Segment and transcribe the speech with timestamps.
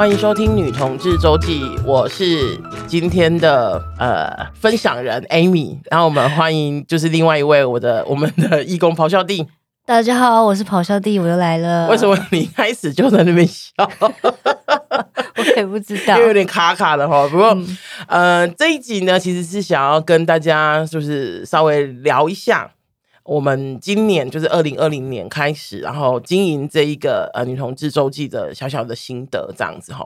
[0.00, 9.46] 欢迎收听《女同志周记》，我是今天的呃分享人 Amy，然后我们欢迎就是另外一位我的我们的义工咆哮帝。
[9.84, 11.86] 大家好，我是咆哮帝，我又来了。
[11.90, 13.70] 为什么你开始就在那边笑？
[15.36, 17.28] 我也不知道，因为有点卡卡的哈。
[17.28, 17.76] 不过、嗯、
[18.08, 22.70] 呃，这一集呢，其实是想要跟大家就是稍微聊一下。
[23.30, 30.04] 我们今年就是二零二零年开始，然后经营这一个呃女同志周记的小小的心得这样子哈。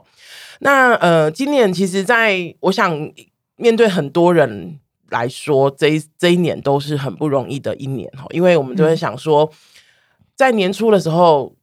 [0.59, 3.11] 那呃，今年其实在我想
[3.55, 4.79] 面对很多人
[5.09, 9.51] 来说，这一这一年都是很不容易的一年哈，因为我们都会想说，
[10.35, 11.55] 在年初的时候。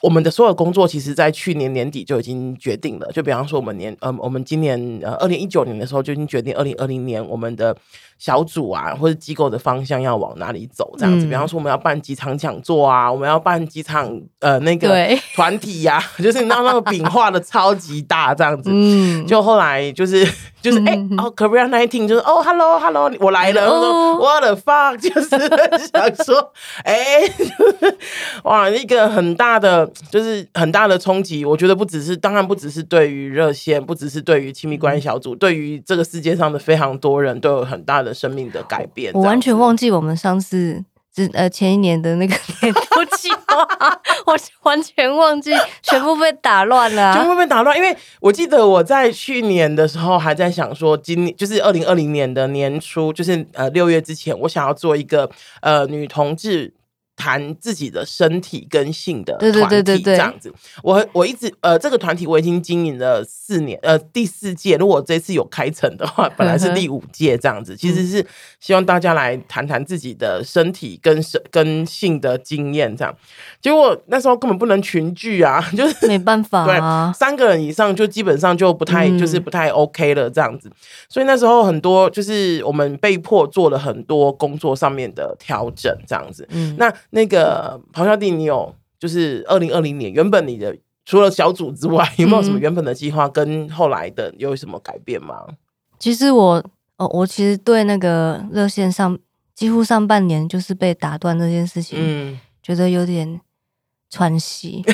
[0.00, 3.10] 我们的所有工作，其实，在去年年底就已经决定了。
[3.10, 7.76] 就比方说，我们年呃，我们今年呃，二零一九年的时候就已经决定，二零二零年我们的
[8.18, 11.26] 小组啊，或者机构的方向要往哪里走，这样子。
[11.26, 14.88] 嗯、比方说，我们要办几场讲座啊，我们要办几场呃那个
[15.34, 18.70] 团体呀、啊， 就是那那个饼画的超级大这样子。
[18.72, 20.28] 嗯，就后来就是。
[20.60, 23.72] 就是哎、欸，哦，Korea nineteen 就是哦，Hello，Hello，我来了。
[23.72, 25.28] 我说 What the fuck， 就是
[25.86, 27.32] 想说，哎、欸，
[28.42, 31.44] 哇，一个很大的，就是很大的冲击。
[31.44, 39.12] 我觉得不只是，当然不只是对于热线，不只是对于亲密关系小组，对于这个世界上的非常多人都有很大的生命的改变。
[39.14, 40.84] 我完全忘记我们上次。
[41.32, 43.66] 呃，前一年的那个 年度计划，
[44.24, 45.50] 我完全忘记，
[45.82, 47.76] 全部被打乱了，全部被打乱。
[47.76, 55.28] 因为我记得我在去年的时候还在想说，今年就是二零二零年的年初，就是呃六月之前，我想要做一个
[55.60, 56.72] 呃女同志。
[57.18, 60.54] 谈自己的身体跟性的团体，对对对对，这样子。
[60.84, 64.76] 我我一直呃，这个团体我已经经营了四年，呃，第四届。
[64.76, 67.76] 如果这次有开成的话，本来是第五届这样子。
[67.76, 68.24] 其实是
[68.60, 73.12] 希望大家来谈谈自己的身体跟身跟性的经验这样。
[73.60, 80.70] 结果那时候根本不能群聚啊， 就是没办法啊，对，三个人以上就基本上就不太就是不太 OK 了这样子。
[81.08, 86.46] 所以那时候很多就是我们被迫做了很多工作上面的调整这样子。
[86.52, 86.94] 嗯，那。
[87.10, 95.42] 那个咆哮帝，你有就是二零二零年原本你的除了小组之外，有没有什么原本的计划跟后来的有什么改变吗？
[95.98, 96.62] 其实我
[96.96, 99.18] 哦，我其实对那个热线上
[99.54, 103.40] 几乎上半年就是被打断这件事情，嗯，觉得有点
[104.10, 104.84] 喘息，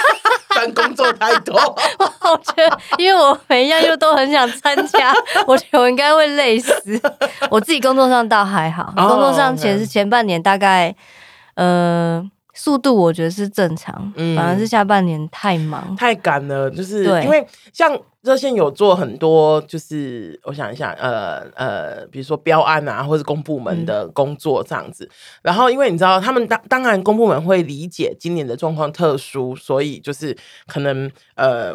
[0.54, 5.14] 但工作太多， 我觉得因为我每一样又都很想参加，
[5.46, 7.00] 我觉得我应该会累死。
[7.50, 10.94] 我自己工作上倒还好，工作上前是前半年大概。
[11.54, 25.04] 呃，速度我觉得是正常，嗯，反而是下半年太忙太赶了，就是因为像热线有做很多，就是我想一下，呃呃，比如说标案啊，或是公部门的工作这样子。
[25.04, 25.10] 嗯、
[25.42, 30.36] 然后因为你知道，他们当当然公部门会理解今年的状况特殊，所以就是
[30.66, 31.74] 可能呃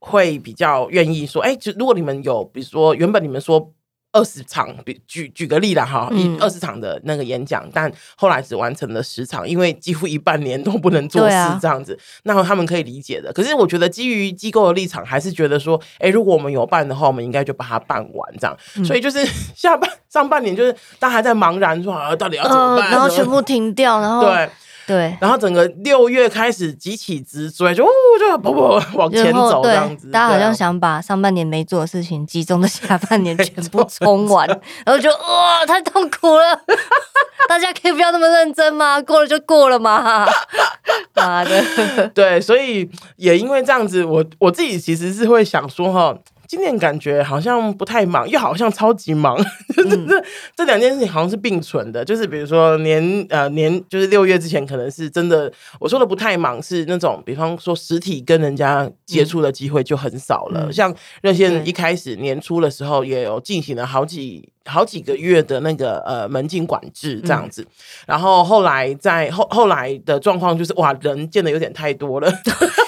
[0.00, 3.72] 会比较愿意说，哎、欸，就如果你们有，比如说原本你们说。
[4.16, 13.30] 二十场，比举举个例啦哈，一二十场的那个演讲，但后来只完成了十场，因为几乎一半年都不能做事这样子，啊、那他们可以理解的。
[13.34, 18.56] 可是我觉得基于机构的立场，还是觉得说，哎、欸，如果我们有办的话，我们应该就把它办完这样。
[18.76, 19.22] 嗯、所以就是
[19.54, 22.86] 下半上半年，就是大家还在茫然说啊，到底要怎么办？
[22.86, 24.48] 呃、然后全部停掉，然后对。
[24.86, 27.84] 对，然后整个六月开始急起直追，就
[28.20, 30.10] 就不不往前走这样子。
[30.10, 34.46] 大家好像想把上半年没做的事情集中在下半年全部冲完，
[34.86, 36.60] 然后就哇，太痛苦了！
[37.48, 39.00] 大家可以不要那么认真吗？
[39.02, 40.26] 过了就过了嘛，
[41.14, 42.08] 妈的！
[42.14, 46.16] 对，所以也因为这样子，我我自己其实是会想说哈。
[46.48, 49.36] 今年感觉好像不太忙，又好像超级忙，
[49.78, 50.24] 嗯、这
[50.54, 52.04] 这两件事情好像是并存的。
[52.04, 60.66] 就是比如说年呃年，就是六月之前可能是真的，我说的不太忙是那种，比方说实体跟人家接触的机会就很少了。
[60.66, 67.68] 嗯、像热线一开始年初的时候也有进行了好几好几个月的那个呃门禁管制这样子，嗯、
[68.06, 72.32] 然后后来在后后来的状况就是哇人见的有点太多了。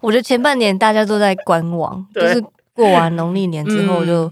[0.00, 2.42] 我我觉得前半年大家都在观望，就是
[2.74, 4.28] 过完农历年之后就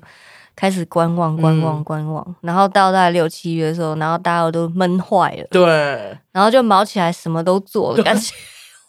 [0.57, 8.35] 开始观望、嗯、观望、观望，然后到大概六七月的时候，然后大家都闷坏了，对，然后就毛起来什么都做了，感觉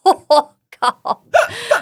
[0.04, 1.22] 我靠，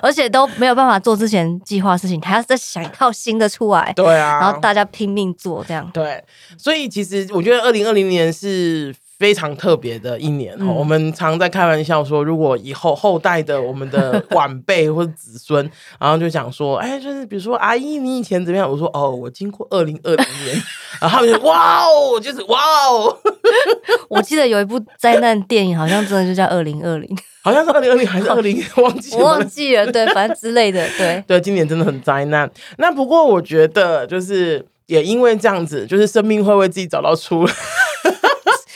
[0.01, 6.21] 而且都没有办法做之前计划事情，还要再想一套新的出来，对啊，然后大家拼命做这样，对，
[6.57, 8.93] 所以其实我觉得二零二零年是。
[9.19, 10.55] 非常特别的一年。
[10.59, 15.69] 嗯、我们常在开玩笑说，如果以后后代的我们的晚辈或者子孙，
[15.99, 18.69] 然后就讲说，哎，就是比如说阿姨，你以前怎么样？
[18.69, 20.55] 我说哦，我经过二零二零年，
[21.01, 22.59] 然后他们就哇哦，就是哇
[22.89, 23.17] 哦。
[24.09, 32.49] 我记得有一部灾难电影，好像真的就叫二零二零，好像是二零二零还是二零，忘记忘记了，对，反正之类的，对对，今年真的很灾难。
[32.77, 34.65] 那不过我觉得就是。
[34.87, 37.51] 也因为这样子，就是生命会为自己找到出路。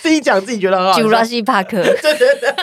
[0.01, 0.99] 自己讲自己觉得很好。
[0.99, 2.53] Jurassic Park，对对 对，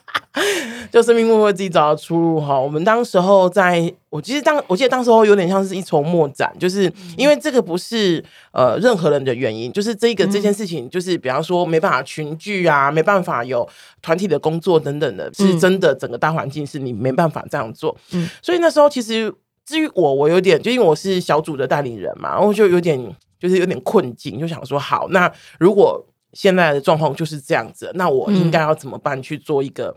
[0.90, 2.58] 就生命会为自己找到出路哈。
[2.58, 13.68] 我们当时候在，我其实当我记得当时候有点像是一筹莫展，就是因为这个不是呃任何人的原因，就是这个这件事情，就是比方说没办法群聚啊，没办法有
[14.00, 17.96] 团体的工作等等的，是真的整个大环境是你没办法这样做。
[18.12, 19.34] 嗯，所以那时候其实。
[19.68, 22.96] 至于我，我有点，就因为我是小组的代理人嘛，然后就有点，
[23.36, 25.28] 就是有点困境，就想说，好，那
[25.58, 26.00] 如果
[26.36, 29.88] 现在的状况就是这样子，那我应该要怎么办去做一个、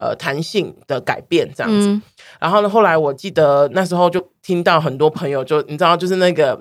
[0.00, 1.88] 嗯、呃弹性的改变，这样子。
[1.88, 2.02] 嗯、
[2.40, 6.60] 然后呢，后来我记得那时候就听到很多朋友就，就你知道，就是那个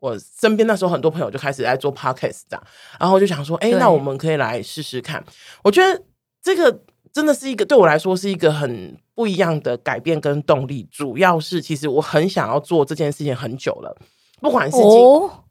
[0.00, 2.62] 我身边那时候很多朋友就开始在做 podcast 这样，
[2.98, 5.24] 然后我就想说，哎，那我们可以来试试看。
[5.62, 6.02] 我觉得
[6.42, 6.80] 这个。
[7.14, 13.96] 真的是一个对我来说是一个很不一样的改变跟动力，主要是其实我很想要做这件事情很久了，
[14.40, 15.43] 不管是经、哦、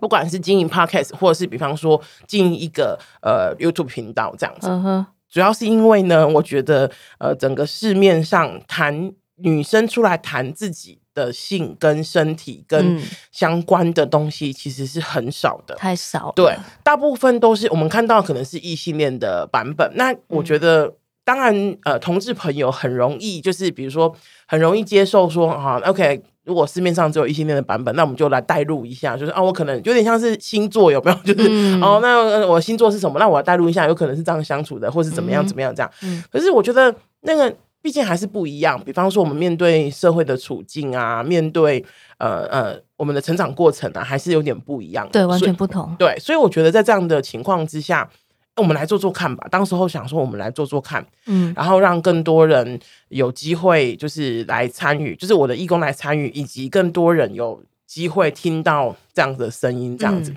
[0.00, 5.06] 不管是经营 Podcast，或者是比方说经营一个呃 YouTube 频道这样子，嗯、哼。
[5.28, 13.00] 主要是因为呢，我觉得呃整个市面上谈女生出来谈自己的性跟身体跟
[13.30, 20.86] 相关的东西，其实是很少的，太少了，对，大部分都是我们看到可能是异性恋的版本，那我觉得。
[20.86, 24.12] 嗯当然，呃，同志朋友很容易，就是比如说，
[24.48, 26.20] 很容易接受说，啊，OK，
[26.50, 31.16] 如果市面上只有异性恋的版本，那我们就来代入一下，就是啊，我可能有点像是星座，有没有？
[31.18, 33.20] 就是、嗯、哦，那我星座是什么？
[33.20, 35.88] 那我要代入一下，有可能是这样相处的，或是怎么样怎么样这样。
[36.02, 38.82] 嗯、可是我觉得那个毕竟还是不一样。
[38.84, 41.84] 比方说，我们面对社会的处境啊，面对
[42.18, 45.08] 呃呃我们的成长过程啊，还是有点不一样。
[45.12, 45.94] 对，完全不同。
[46.00, 48.10] 对，所以我觉得在这样的情况之下。
[48.56, 49.46] 我们来做做看吧。
[49.50, 60.30] 当时候想说，我们来做做看，嗯，然后让更多人有机会，就是来参与，就是我的义工来参与，以及更多人有机会听到这样子的声音，这样子。
[60.32, 60.36] 嗯、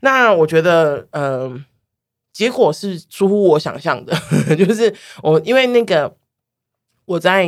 [0.00, 1.64] 那我觉得，嗯、呃，
[2.32, 4.16] 结果是出乎我想象的，
[4.56, 6.16] 就是我因为那个
[7.04, 7.46] 我在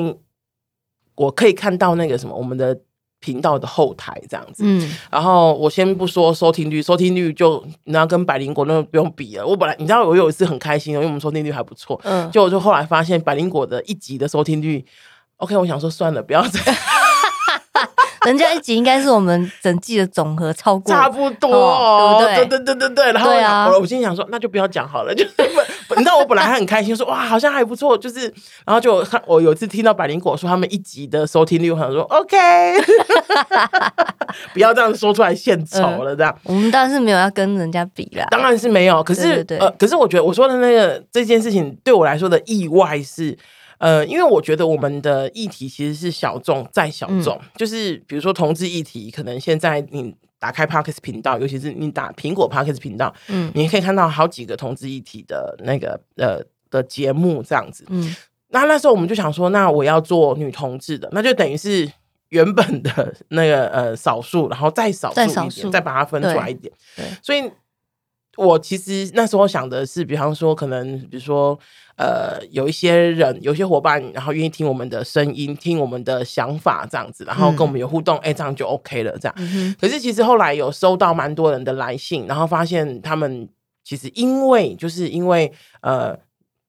[1.14, 2.80] 我可以看到那个什么，我们的。
[3.20, 9.46] 频道的后台这样子，嗯，然后我先不说收听率，收听率就你要跟百灵果那不用比了。
[9.46, 14.84] 我本来你知道我有一次很开心，因为我们收听率还不错，嗯，就我就后来发现百灵果的一集的收听率
[15.36, 16.60] ，OK，我想说算了，不要再。
[18.26, 22.58] 人家一集应该是我们整季的总和超过，差不多，哦、对不对？
[22.58, 23.12] 对对对对对。
[23.12, 23.30] 然后
[23.72, 25.30] 我我心想说，那就不要讲好了，就是
[25.96, 28.22] 你知道我本来还很开心，说哇好像还不错，就是
[28.66, 32.36] 然后就我有一次听到百灵果说他们一集的收听率，我想说 OK，
[34.52, 36.54] 不要这样说出来献丑了，这样、嗯。
[36.54, 39.02] 我们当然是没有要跟人家比啦，当然是没有。
[39.02, 43.36] 可是呃，可是我觉得我说的那个这件事情对我来说的意外是。
[43.80, 58.14] 呃，因为我觉得我们的议题其实是小众再小众，嗯、就是比如说同志议题，可能现在你打开 Podcast 频道，尤其是你打苹果 Podcast 频道，嗯，你可以看到好几个同志议题的那个呃的节目这样子，嗯，
[58.50, 61.90] 那那时候我们就想说，那我要做女同志的，那就等于是
[62.28, 66.70] 原本的那个呃少数，然后再少数一点，再，再把它分出来一点，
[67.22, 67.50] 所以。
[68.36, 71.58] 我其实那时候想的是，比方说，可能比如说，
[71.96, 79.34] 呃，有一些人，有些伙伴，然后愿意听我们的声音，听我们的想法，这样子，然后跟我们有互动，哎、嗯欸，这样就 OK 了，这样。
[79.38, 83.48] 嗯、可是其实后来有收到蛮多人的来信，然后发现他们
[83.84, 86.16] 其实因为就是因为呃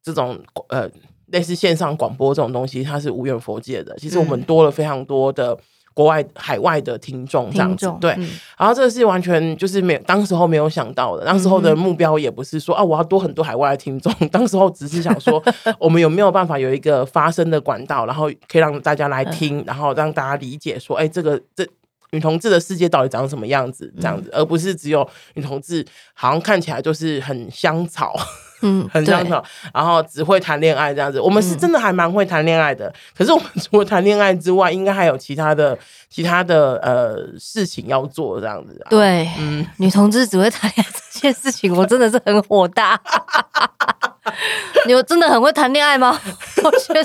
[0.04, 0.90] 这种呃
[1.28, 3.96] 类似线上广播这种东西，它是无远佛界的。
[3.98, 5.58] 其实我们多了非常多的。
[6.02, 8.28] 国外、海外的听众这样子，对，嗯、
[8.58, 11.24] 然后这个是完全就是没有，当时候没有想到的。
[11.24, 14.12] 当时候的目标也不是说、嗯、 啊，我要多很多海外的听众。
[14.32, 15.42] 当时候只是想说，
[15.78, 21.64] 我们有没有办法有一个发声的管道，然后可以让大家来听，嗯、然后让大家理解说，哎，这个这
[22.12, 23.92] 女同志的世界到底长什么样子？
[24.00, 28.16] 这样子，嗯、而不是只有女同志，好像看起来就是很香草。
[28.64, 31.20] 嗯， 很香草，然后只会谈恋爱这样子。
[31.20, 35.76] 我们是真的还蛮会谈恋爱的，嗯、可是我们除了谈恋爱之外，应该还有其他的、
[36.10, 38.86] 其他的呃事情要做这样子、啊。
[38.88, 43.02] 对，嗯，女同志只会谈恋爱这件事情，我真的是很火大。
[44.86, 46.20] 你们真的很会谈恋爱吗？
[46.64, 47.04] 我觉得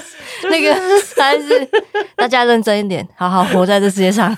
[0.50, 0.74] 那个
[1.16, 1.66] 还是
[2.14, 4.36] 大家认真一点，好好活在这世界上。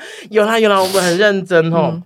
[0.30, 1.90] 有啦有啦，我们很认真哦。
[1.94, 2.02] 嗯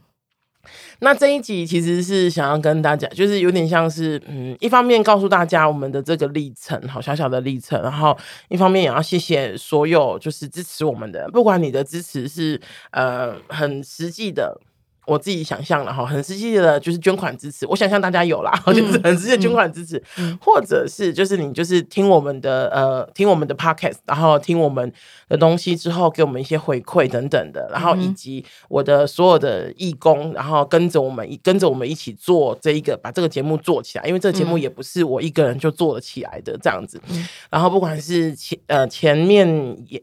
[1.04, 8.16] 那这一集其实是想要跟大家，就是有点像是，嗯，一方面告诉大家我们的这个历程，好小小的历程，然后
[8.48, 12.60] 一方面也要谢谢所有就是支持我们的，不管你的支持是
[12.92, 14.60] 呃很实际的。
[15.04, 17.66] 我自己想象了哈，很实际的，就是捐款支持。
[17.66, 24.92] 我想象大家有啦，嗯、 就是很实际的捐款支持，嗯、或者是就是你就是听我们的呃听我们的 podcast，然后听我们
[25.28, 37.00] 的东西之后，给我们一些回馈等等的，然后以及我的所有的义工，然后跟着我们跟着我们一起做这一个把这个节目做起来，因为这个节目也不是我一个人就做了起来的这样子。
[37.08, 40.00] 嗯、然后不管是前呃前面也。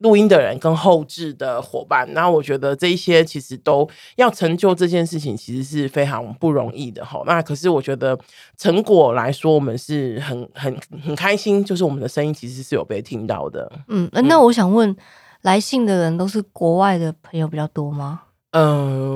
[0.00, 7.22] 录音的人跟后置的伙伴，然后我觉得这一些其实都要成就这件事情，其实是非常不容易的哈。
[7.26, 8.18] 那可是我觉得
[8.56, 13.70] 成果来说，我们是很很很开心，就是我们的声音其实是有被听到的。
[13.88, 14.96] 嗯，那我想问，嗯、
[15.42, 18.22] 来信的人都是国外的朋友比较多吗？
[18.52, 18.62] 嗯、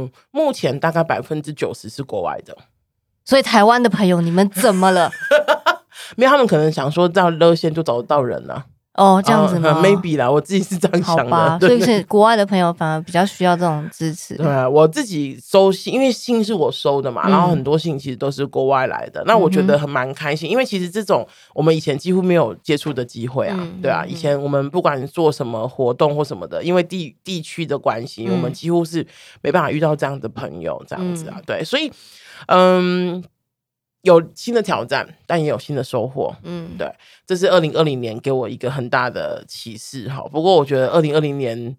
[0.02, 2.56] 呃，目前大概百分之九十是国外的，
[3.24, 5.10] 所以台湾的朋友你们怎么了？
[6.16, 8.66] 没有，他们可能想说到热线就找得到人了、啊。
[8.94, 11.30] 哦，这样子 吗、uh,？Maybe 啦，我自己是这样想的。
[11.30, 14.36] 吧所以是国外的朋友反而比较需要这种支持。
[14.36, 19.22] 对啊，我自己收信，因为信是我收的嘛，嗯、然后很多信其实都是国外来的。
[19.26, 23.56] 那我觉得很蛮开心，嗯、因为其实这种我们以前几乎没有接触的机会啊。
[23.58, 29.04] 嗯、对啊，以前我们不管做什么活动或什么的，因为地地区的关系，嗯、我们几乎是
[29.42, 31.34] 没办法遇到这样的朋友，这样子啊。
[31.38, 31.90] 嗯、对，所以
[32.46, 33.24] 嗯。
[34.04, 36.34] 有新的挑战，但也有新的收获。
[36.42, 36.90] 嗯，对，
[37.26, 40.08] 这是二零二零年给我一个很大的启示。
[40.08, 41.75] 哈，不过我觉得二零二零年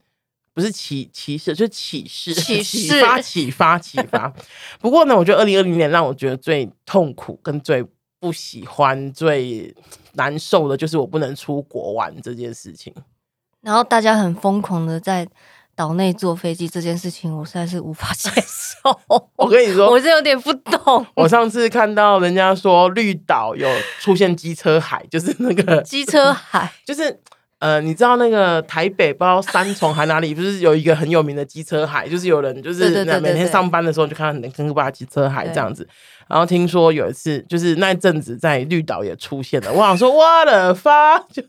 [0.54, 4.34] 不是启启示，就是启示、启示发、启发、启发。
[4.82, 7.86] 不过呢，我觉得二零二零年让我觉得最痛苦、跟最
[8.20, 9.74] 不喜欢、最
[10.14, 12.92] 难受的，就是我不能出国玩这件事情。
[13.62, 15.28] 然后大家很疯狂的在。
[15.76, 19.00] 岛内坐飞机这件事情，我实在是无法 接受。
[19.36, 21.06] 我跟你说，我是有点不懂。
[21.16, 23.68] 我上次看到人家说绿岛有
[24.00, 27.20] 出现机车海，就是那个 机车海，就是
[27.60, 32.08] 呃，你知道那个台北不知道三重还哪里，不是有一个很有名的机车海？
[32.08, 35.88] 就是有人就是每天上班的时候就看到很坑巴机车海这样子。
[36.28, 39.72] 然后听说有一次，就是那一阵子在绿岛也出现了。
[39.72, 41.44] 我想说，我的发就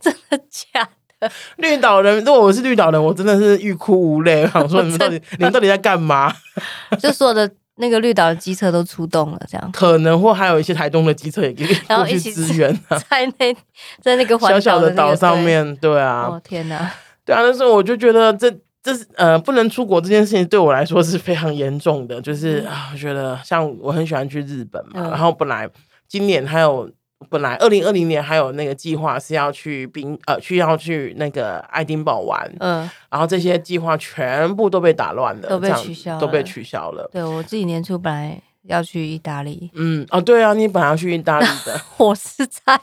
[0.00, 0.88] 真的假？
[1.58, 4.42] 绿岛人，如果我是绿岛人，我真的是欲哭无泪。
[4.54, 6.32] 我想说，你们到底，你们到底在干嘛？
[7.00, 13.54] 就所有的那个绿岛的机车都出动了，这样可能或还有一些台东的机车也可以过去支援啊，在那
[14.00, 16.90] 在那个小小的岛上面，对啊，哦天哪，
[17.24, 25.68] 对啊，那时候我就觉得这这是呃不能出国这件事情对我来说是非常严重的，就是啊，我觉得像我很喜欢去日本嘛，然后本来
[26.06, 26.88] 今年还有。
[27.28, 37.08] 本来二零二零年还有那个计划是要去冰呃，去要去那个爱丁堡玩，嗯，然后这些计划全部都被打乱了，都被取消了，都被取消了。
[37.12, 42.80] 对，我自己年初本来要去意大利，嗯哦对啊，你本来要去意大利的， 我是在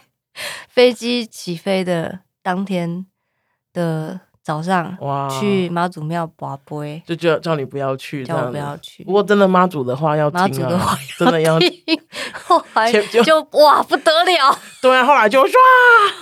[0.68, 3.06] 飞机起飞的当天
[3.74, 4.20] 的。
[4.46, 9.04] 早上哇，去妈祖庙拔杯，就叫叫你不要去，叫我不要去。
[9.04, 11.72] 不过真的妈祖的话要听啊，妈祖的话 真的要听。
[12.46, 15.54] 后来就，就哇不得了，对啊，后来就唰，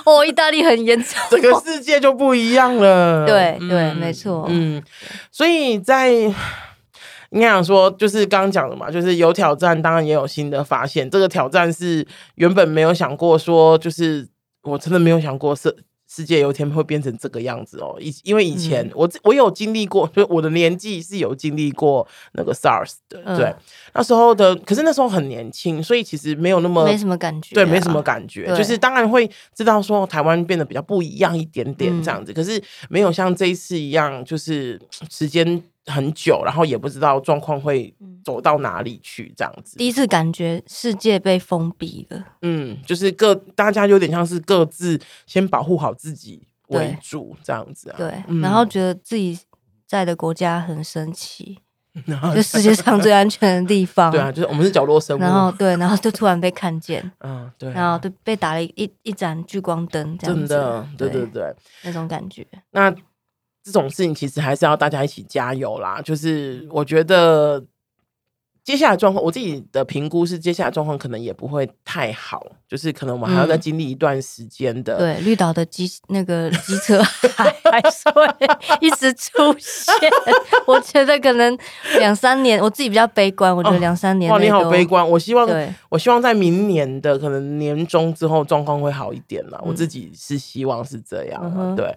[0.06, 3.28] 哦，意大利很严重，整个世界就不一样了。
[3.28, 4.46] 对对，没错。
[4.48, 4.82] 嗯，
[5.30, 11.10] 所以在应该讲说，就是刚刚讲的嘛，就是有挑战，当然也有新的发现。
[11.10, 14.26] 这个挑战是原本没有想过说，就是
[14.62, 15.84] 我真的没有想过是。
[16.14, 23.56] 世界有一天会变成这个样子哦，以因为以前我我有经历过，就 我的年纪是有经历过那个 SARS 的，对，嗯、
[23.96, 34.80] 那时候的，可是那时候很年轻，所以其实没有那么没什么感觉，对，没什么感觉，就是当然会知道说台湾变得比较不一样一点点这样子，嗯、可是没有像这一次一样，就是
[35.10, 35.64] 时间。
[35.86, 39.78] 很久，然后也不知道状况会走到哪里去，这样子。
[39.78, 47.96] 第一次感觉世界被封闭了，嗯，就是各大家有点像是各自先保护好自己为主，这样子啊。
[47.98, 49.38] 对，嗯、然后觉得自己
[49.86, 51.60] 在的国家很神奇，
[52.34, 54.10] 就世界上最安全的地方。
[54.14, 55.20] 对啊，就是我们是角落生物。
[55.20, 60.48] 然后对，然后就突然被看见， 嗯，对、啊，然后就被打了一一盏聚光灯，这样子。
[60.48, 62.48] 真的，对对对，那种感觉。
[62.72, 62.96] 那。
[63.64, 66.02] 这种事情其实还是要大家一起加油啦。
[66.04, 67.64] 就是我觉得
[68.64, 72.46] 接下来状况，我自己的评估是接下来状况可能也不会太好。
[72.68, 74.98] 就是可能我们还要再经历一段时间的。
[74.98, 78.26] 对，绿岛的机那个机车还还是会
[78.82, 79.94] 一直出现。
[80.66, 81.58] 我觉得可能
[82.00, 83.56] 两三年，我自己比较悲观。
[83.56, 84.32] 我觉得两三年。
[84.32, 85.08] 哇，你好悲观！
[85.08, 85.48] 我希望，
[85.90, 89.62] 我希望在明年的可能年中之后状况会好一点啦。
[89.64, 91.76] 我自己是希望是这样。
[91.76, 91.96] 对，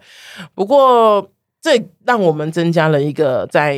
[0.53, 1.27] 不过。
[1.67, 3.77] 这让我们增加了一个在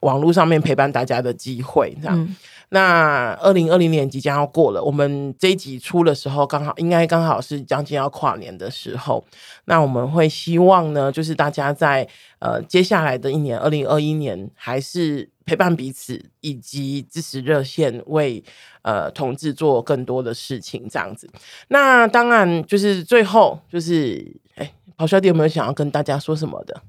[0.00, 2.18] 网络上面陪伴大家的机会，这样。
[2.18, 2.36] 嗯
[2.72, 9.24] 那二零二零年即将要过了，我们这一集出的时候，刚好应该刚好是将近要跨年的时候。
[9.64, 12.06] 那我们会希望呢，就是大家在
[12.38, 18.40] 呃接下来的一年，二零二一年，还是陪伴彼此，以及支持热线为
[18.82, 21.28] 呃同志做更多的事情，这样子。
[21.70, 24.24] 那当然就是最后就是，
[24.54, 26.80] 哎，咆哮弟有没有想要跟大家说什么的？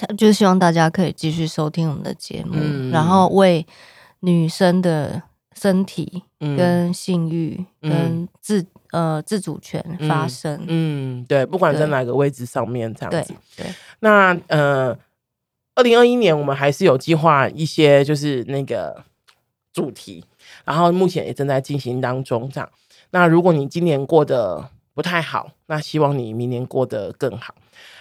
[0.00, 3.66] 他就是希望大家可以继续收听我们的节目，嗯、然后为。
[4.22, 5.22] 女生的
[5.56, 13.32] 身体跟性欲跟自、嗯、呃自主权发声，嗯，对，不管在哪个位置上面这样子。
[13.56, 14.94] 对，对那呃，
[15.74, 19.02] 二零二一年我们还是有计划一些就是那个
[19.72, 20.22] 主题，
[20.66, 22.46] 然后目前也正在进行当中。
[22.52, 22.68] 这样，
[23.12, 27.54] 那如果你今年过得不太好，那希望你明年过得更好。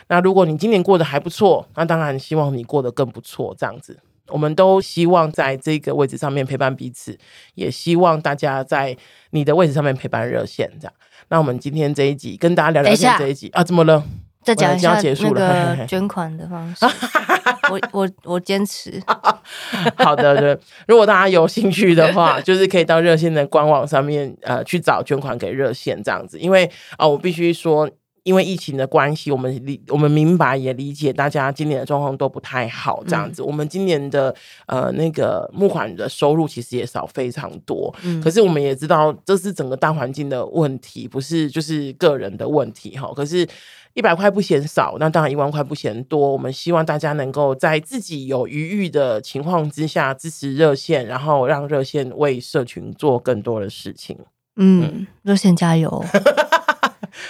[0.09, 3.55] 那如果你今年过得还不错，那当然希望你过得更不错。
[3.57, 3.97] 这样子。
[4.31, 7.17] 我们都希望在这个位置上面陪伴彼此，
[7.55, 8.95] 也希望大家在
[9.31, 10.93] 你的位置上面陪伴热线这样。
[11.29, 14.03] 那我们今天这一集跟大家聊聊天这一集啊，怎么了？
[14.43, 16.85] 再讲一下那个捐款的方式。
[17.71, 19.01] 我我我坚持。
[19.97, 20.59] 好的，对。
[20.87, 26.37] 如果大家有兴趣的话， 就是可以到热线的官网上面呃去找捐款给热线这样子。
[26.37, 27.89] 因为啊、呃，我必须说。
[28.23, 33.41] 因为疫情的关系，我们理我们明白也理解大家今年的状况都不太好，这样子。
[33.41, 34.33] 嗯、我们今年的
[34.67, 43.11] 呃那个募款的收入其实也少非常多，嗯、可是我们也知道这是整个大环境的问题，不是就是个人的问题哈。
[43.15, 43.47] 可是，
[43.93, 46.31] 一百块不嫌少，那当然一万块不嫌多。
[46.31, 54.17] 我们希望大家能够在自己有余裕的情况之下支持热线，然后让热线为社群做更多的事情。
[54.57, 56.03] 嗯，热线加油。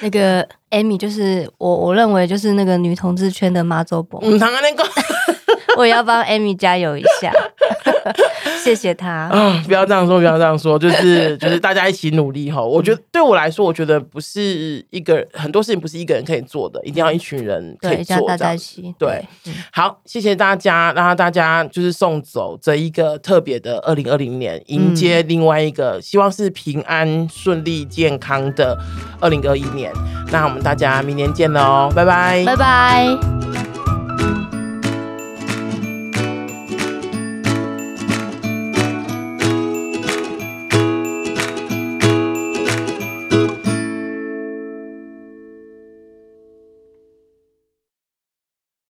[0.02, 4.20] 那个 Amy 就是我，我认为就是那个女同志圈的妈祖婆。
[4.24, 4.40] 嗯，
[5.78, 7.32] 我也要帮 Amy 加油一下，
[8.64, 9.64] 谢谢他啊！
[9.66, 12.62] 不要这样说，不要这样说，就是 就是大家一起努力哈。
[12.62, 18.18] 我觉得对我来说，我觉得不是一个很多事情不是一个人可以做的，一定要一群人可以做。
[18.18, 18.94] 对，大家一起。
[18.98, 19.26] 对，
[19.72, 28.78] 好，谢谢大家，让大家就是送走这一个特别的二零二零年，迎接另外一个希望是平安顺利健康的
[29.20, 29.92] 二零二一年。
[30.32, 33.39] 那我们大家明年见喽，拜拜，拜拜。